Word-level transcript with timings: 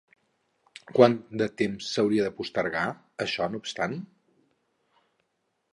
Quant 0.99 1.17
de 1.41 1.47
temps 1.63 1.89
s'hauria 1.97 2.25
de 2.29 2.33
postergar, 2.41 2.85
això 3.27 3.51
no 3.53 3.63
obstant? 3.65 4.01